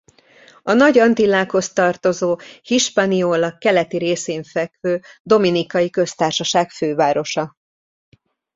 A 0.63 0.73
Nagy-Antillákhoz 0.73 1.73
tartozó 1.73 2.39
Hispaniola 2.61 3.57
keleti 3.57 3.97
részén 3.97 4.43
fekvő 4.43 5.01
Dominikai 5.23 5.89
Köztársaság 5.89 6.69
fővárosa. 6.69 7.57